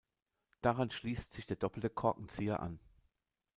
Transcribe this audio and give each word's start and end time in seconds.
Daran 0.63 0.89
schließt 0.89 1.31
sich 1.31 1.45
der 1.45 1.57
doppelte 1.57 1.91
Korkenzieher 1.91 2.59
an. 2.59 2.79